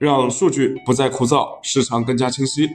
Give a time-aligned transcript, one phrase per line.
[0.00, 2.66] 让数据不再枯燥，市场更加清晰。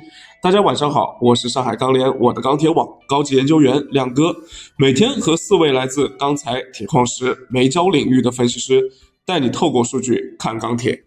[0.44, 4.32] 大家晚上好，我是上海钢联我的钢铁网高级研究员亮哥，
[4.78, 8.80] 每天和四位来自钢材、铁矿石、煤焦领域的分析师，
[9.26, 11.04] 带你透过数据看钢铁。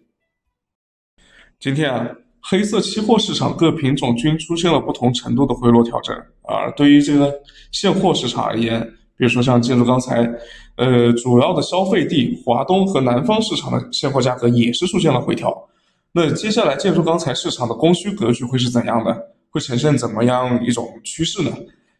[1.57, 2.05] 今天啊，
[2.41, 6.69] 黑色期货市场各品种均出现了不同程度的回落调整啊。
[6.75, 7.33] 对于这个
[7.71, 8.81] 现货市场而言，
[9.15, 10.29] 比如说像建筑钢材，
[10.75, 15.65] 呃，主要的消费地华东和南方市场的现货价格也是出现了回调。
[16.11, 19.15] 那接下来建筑钢材市场的供需格局会是怎样的？
[19.51, 21.51] 会呈现怎么样一种趋势呢？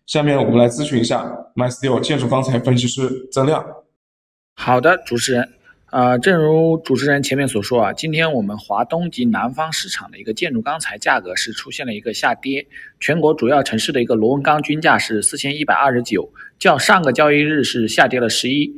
[0.06, 3.66] 下面我们来咨询一下 MySteel 建筑钢材分析师曾亮。
[4.56, 5.50] 好的，主持人。
[5.92, 12.64] 呃，正如主持人前面所说啊，今天我们华东及南方市场的一个建筑钢材价格是出现了一个下跌，
[13.00, 18.72] 全国主要城市的一个螺纹钢均价是四千一百二十九，较上个交易日是下跌了十一。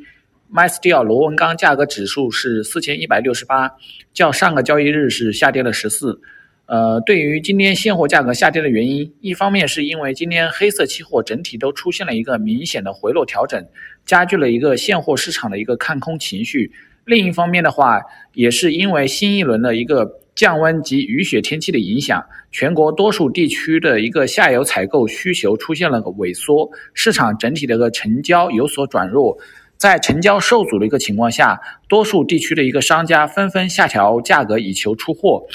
[0.53, 3.71] MySteel 螺纹钢价格指数是四千一百六十八，
[4.13, 6.20] 较上个交易日是下跌了十四。
[6.65, 13.65] 呃，对于今天现货价格下跌的原因，一方面是因为今天黑色期货整体都出现了一个明显的回落调整，
[14.05, 16.71] 加剧了一个现货市场的一个看空情绪。
[17.05, 18.01] 另一方面的话，
[18.33, 29.37] 也是因为新一轮的一个降温及雨雪天气的影响，全国多数地区的一个下游采购需求出现了个萎缩，市场整体的一个成交有所转弱。
[29.82, 35.48] 在成交受阻的一个情况下，多数地区的一个商家纷纷下调价格以求出货。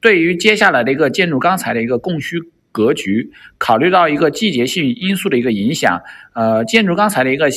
[0.00, 2.38] 对于接下来的一个建筑钢材的一个供需
[2.70, 6.00] 格局，考虑到一个季节性因素的一个影响，
[6.34, 7.48] 呃，建筑钢材的一个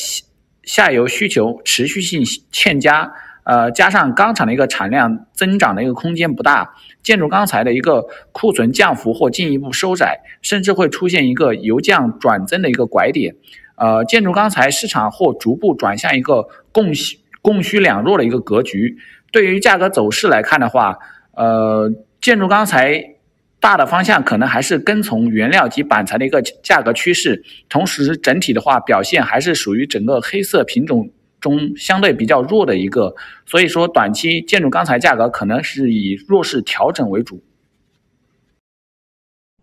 [0.64, 3.14] 下游需求持续性欠佳。
[3.44, 13.36] 呃，加上钢厂的一个产量增长的一个空间不大，建筑钢材的一个库存降幅或进一步收窄，甚至会出现一个由降转增的一个拐点。
[13.78, 18.98] 呃，建筑钢材市场或逐步转向一个供需供需两弱的一个格局。
[19.32, 20.98] 对于价格走势来看的话，
[21.34, 23.16] 呃，建筑钢材
[23.60, 31.10] 大的方向可能还是跟从原料及板材的一个价格趋势，同时整体的话表现还是属于整个黑色品种。
[31.40, 33.16] 中相对比较弱的一个，
[33.46, 37.44] 所以说短期建筑钢材价格可能是以弱势调整为主。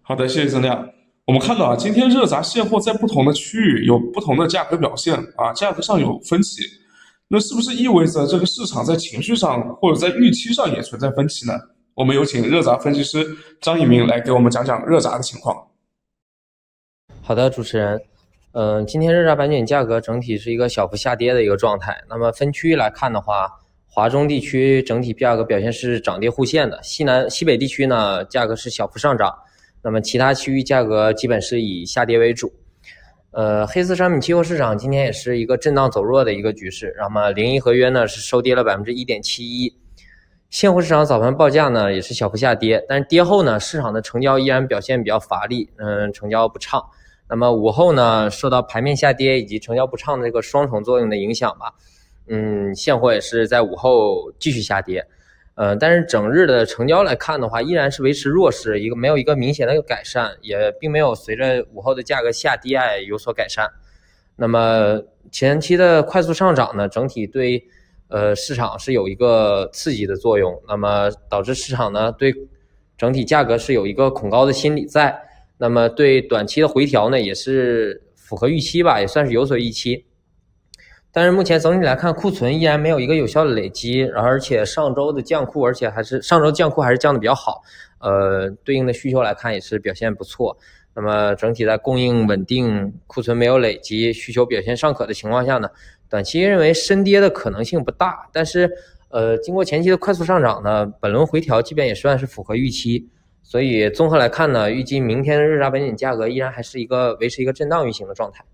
[0.01, 0.89] 好的，谢谢曾亮。
[1.27, 6.63] 我们看到啊，今天热轧现货在不同的区域有不同的价格表现啊，价格上有分歧。
[7.29, 11.55] 那是不是意味着这个市场在情绪上或者在预期上也存在分歧呢？
[11.95, 13.27] 我们有请热轧分析师
[13.63, 15.57] 张一鸣来给我们讲讲热轧的情况。
[17.23, 17.99] 好的，主持人。
[18.53, 21.97] 嗯，今天热轧板卷价格整体是一个小幅下跌的一个状态。
[22.07, 23.51] 那么分区域来看的话，
[23.87, 29.35] 华中地区整体价格表现是涨跌互现的，西南、西北地区呢价格是小幅上涨，
[29.85, 32.51] 那么其他区域价格基本是以下跌为主。
[33.33, 39.77] 呃，黑色商品期货市场今天也是一个震荡走弱的一个局势，那么零一合约呢是收跌了百分之一点七一，
[40.51, 46.81] 现货市场早盘报价呢也是小幅下跌，但是跌后呢市场的成交依然表现比较乏力，嗯，成交不畅。
[47.29, 51.73] 那么午后呢，受到盘面下跌以及成交不畅的这个双重作用的影响吧，
[52.29, 55.05] 嗯，现货也是在午后继续下跌，
[55.57, 63.71] 呃，但是整日的成交来看的话，依然是维持弱势，一个没有一个明显的改善，也并没有随着午后的价格下跌有所改善。
[64.37, 65.01] 那么
[65.31, 67.65] 前期的快速上涨呢，整体对
[68.09, 72.35] 呃市场是有一个刺激的作用，那么导致市场呢对
[72.99, 75.17] 整体价格是有一个恐高的心理在。
[75.57, 80.05] 那么对短期的回调呢，也是符合预期吧，也算是有所预期。
[81.15, 87.63] 但是目前整体来看，库存依然没有一个有效的累积，而且上周的降库，而且还是上周降库还是降的比较好，
[88.01, 90.59] 呃，对应的需求来看也是表现不错。
[90.93, 95.69] 那么整体在供应稳定、库存没有累积、需求表现尚可的情况下呢，
[96.11, 98.29] 短期认为深跌的可能性不大。
[98.33, 98.69] 但是，
[99.11, 103.09] 呃，经过前期的快速上涨呢，本轮回调基本也算是符合预期。
[103.45, 108.45] 所以综合来看呢，预计明天的日轧板卷价格依然还是一个维持一个震荡运行的状态。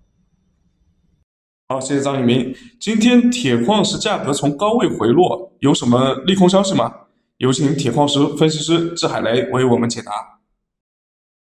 [1.70, 2.52] 好，谢谢张一鸣。
[2.80, 6.92] 今天铁矿石价格从高位回落，有什么利空消息吗？
[7.36, 10.39] 有请铁矿石分析师志海雷为我们解答。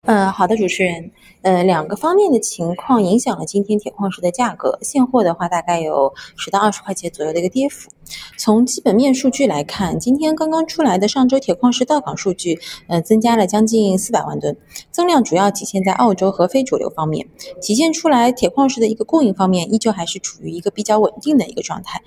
[0.05, 1.09] 呃，好的，主持人，
[1.41, 4.77] 呃，两个方面的情况影响了今天铁矿石的价格。
[4.83, 7.89] 现货的话，大概有十到二十块钱左右的一个跌幅。
[8.37, 14.55] 从基本面数据来看，今天刚刚出来的上周铁矿石到港数据，呃，增加了将近四百万吨，
[14.91, 17.27] 增量主要体现在澳洲和非主流方面，
[17.59, 22.03] 体现出来铁矿石的一个供应方面依旧还是处于一个比较稳定的一个状态。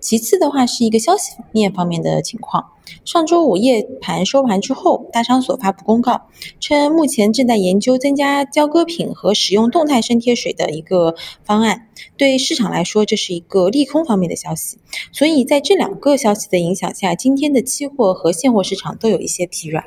[0.00, 2.72] 其次的话是一个消息面方面的情况。
[3.04, 6.28] 上周五夜盘收盘之后，大商所发布公告，
[6.58, 11.14] 称目前正在研究增加交割品和使用动态生贴水的一个
[11.44, 11.88] 方案。
[12.16, 14.78] 对市场来说，这是一个利空方面的消息。
[15.12, 19.84] 所以在这两个消息的影响下，今天的期货和现货市场都有一些疲软。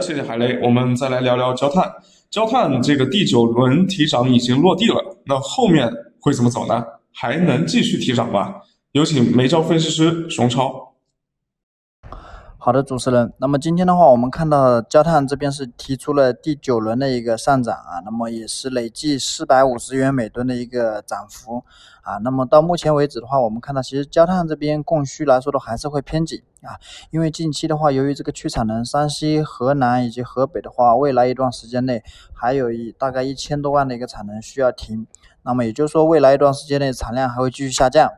[0.00, 1.92] 谢谢海雷，我们再来聊聊焦炭。
[2.30, 6.82] 焦炭这个第九轮提涨已经落地了，那后面会怎么走呢？
[7.12, 8.62] 还能继续提涨吗？
[8.92, 10.94] 有请煤焦分析师熊超。
[12.56, 13.32] 好的，主持人。
[13.38, 21.64] 那么今天的话，我们看到焦炭这边是提出了第九轮的一个上涨啊，那么也是累计四百五十元每吨的一个涨幅
[22.02, 22.18] 啊。
[22.18, 26.78] 那么到目前为止的话，我们看到其实焦炭这边供需来说的还是会偏紧啊，
[27.10, 32.00] 因为近期的话，由于这个去产能，山西、河南以及河北的话，未来一段时间内
[32.32, 35.08] 还有一大概一千多万的一个产能需要停，
[35.42, 38.10] 那么也就是说，未来一段时间内产量还会继续下降。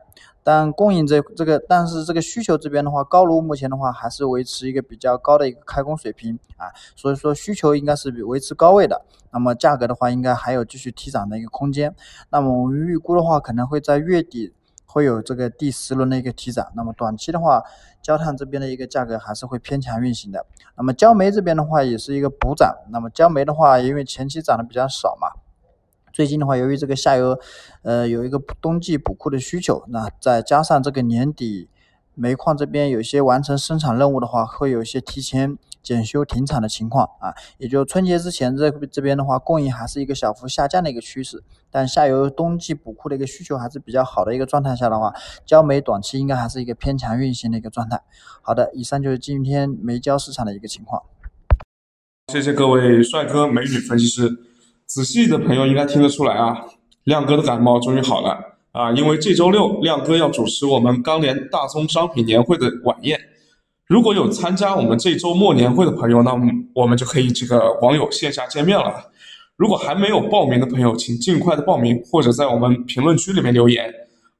[0.43, 9.01] 但供应这这个，但是这个需求这边的话，高炉目前的话还是维持一个比较高的一个开工水平啊，所以说需求应该是维持高位的。
[9.31, 11.95] 那么价格的话，应该还有继续提涨的一个空间。
[12.29, 14.53] 那么我们预估的话，可能会在月底
[14.85, 16.71] 会有这个第十轮的一个提涨。
[16.75, 17.63] 那么短期的话，
[18.03, 20.45] 焦炭这边的一个价格还是会偏强运行的。
[20.77, 22.71] 那么焦煤这边的话，也是一个补涨。
[22.91, 25.27] 那么焦煤的话，因为前期涨的比较少嘛。
[26.15, 27.37] 最近的话，由于这个下游，
[27.81, 31.67] 呃，有一个冬季补库的需求，那再加上这个年底
[32.13, 37.35] 煤矿这边有些完成生产任务的话，会有一些提前检修停产的情况啊。
[37.57, 45.13] 也就春节之前这这边的话，供应还是一个小幅下降的一个趋势，但下游冬季补库的一个需求还是比较好的一个状态下的话，
[45.45, 48.01] 焦煤短期应该还是一个偏强运行的一个状态。
[48.41, 51.03] 好的，以上就是今天煤焦市场的一个情况。
[52.31, 54.29] 谢谢各位帅哥美女分析师。
[54.87, 56.65] 仔细的朋友应该听得出来啊，
[57.05, 58.37] 亮哥的感冒终于好了
[58.71, 58.91] 啊！
[58.91, 63.19] 因为这周六亮哥要主持我们钢联大宗商品年会的晚宴。
[63.87, 66.33] 如果有参加我们这周末年会的朋友，那
[66.73, 69.11] 我们就可以这个网友线下见面了。
[69.57, 73.91] 如果还没有报名的朋友，请尽快的报名，或者在我们评论区里面留言，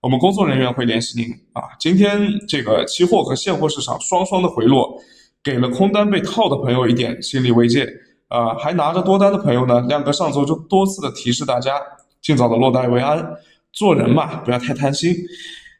[0.01, 1.63] 我们工作人员会联系您啊。
[1.79, 4.99] 今天这个期货和现货市场双双的回落，
[5.43, 7.87] 给了空单被套的朋友一点心理慰藉。
[8.35, 11.81] 啊，还拿着多单的朋友呢，亮哥上周就多次的提示大家，
[12.21, 13.25] 尽早的落袋为安，
[13.71, 15.15] 做人嘛不要太贪心。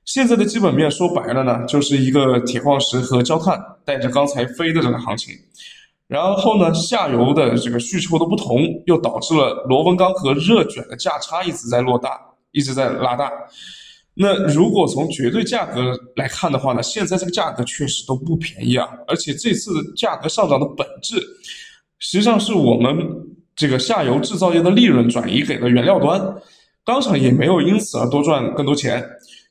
[0.06, 5.34] 现在的基本面说白了呢，就是一个铁矿石和焦炭带着钢材飞的这个行情。
[6.07, 12.18] 然后呢，下游的这个需求的不同，又导致了螺纹钢和热卷的价差一直在落大，
[12.52, 13.30] 一直在拉大。
[14.13, 21.16] 那如果从绝对价格来看的话呢，现在这个价格确实都不便宜啊，而且这次价格上涨的本质。
[22.00, 22.97] 实际上是我们
[23.56, 26.21] 这个下游制造业的利润转移给了原料端，
[26.83, 29.03] 钢厂也没有因此而多赚更多钱。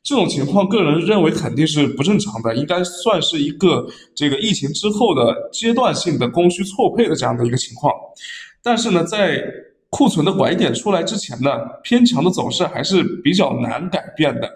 [0.02, 7.91] 这种情况，个人认为肯定是不正常的，应该算是一个这个疫情之后的阶段性的供需错配的这样的一个情况。
[8.62, 9.43] 但是呢，在
[9.88, 11.50] 库存的拐点出来之前呢，
[11.82, 14.46] 偏强的走势还是比较难改变的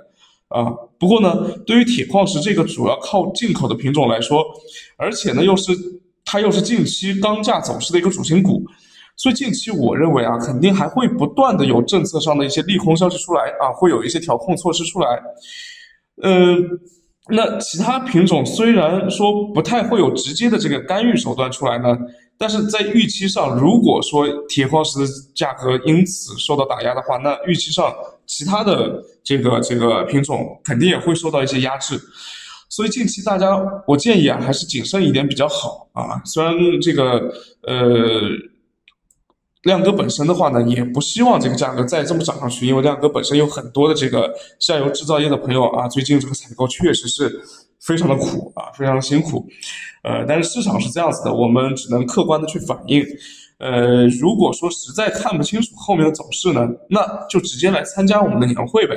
[0.49, 0.71] 啊。
[0.99, 4.45] 不过呢，对于铁矿石这个主要靠进口的品种来说，
[4.99, 5.73] 而且呢又是。
[6.31, 8.63] 它又是近期钢价走势的一个主心骨，
[9.17, 15.09] 所以近期我认为啊，肯定还会不断的有政策上的一些利空消息出来啊，会有一些调控措施出来。
[16.23, 16.55] 呃，
[17.31, 21.97] 那其他品种虽然说不太会有直接的这个干预手段出来呢，
[22.37, 24.99] 但是在预期上，如果说铁矿石
[25.35, 27.91] 价格因此受到打压的话，那预期上
[28.27, 31.99] 其他的这个这个品种肯定也会受到一些压制。
[32.69, 33.49] 所以近期大家，
[33.87, 36.21] 我建议啊，还是谨慎一点比较好啊。
[36.25, 37.33] 虽然这个
[37.63, 38.29] 呃，
[39.63, 47.41] 亮哥本身的话呢，也不希望这个价格再这么涨上去，因为亮哥本身有很多的这个下游制造业的朋友啊，最近这个采购确实是
[47.81, 49.47] 非常的苦啊，非常的辛苦。
[50.03, 53.05] 呃，但是市场是这样子的，我们只能客观的去反映。
[53.59, 58.95] 呃，如果说实在看不清楚后面的走势呢，那就直接来参加我们的年会呗。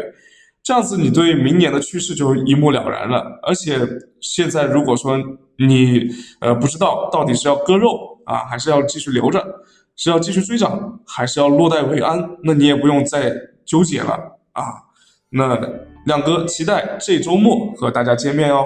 [0.63, 3.39] 这样子，你对明年的趋势就一目了然了。
[3.41, 3.79] 而且
[4.19, 5.17] 现在，如果说
[5.57, 6.07] 你
[6.39, 9.43] 呃不知道到底是要割肉啊，还是要继续留着，
[9.95, 13.33] 是要继续追涨，还是要落袋为安，那你也不用再
[13.65, 14.13] 纠结了
[14.53, 14.63] 啊。
[15.29, 15.57] 那
[16.05, 18.65] 亮哥期待这周末和大家见面哦。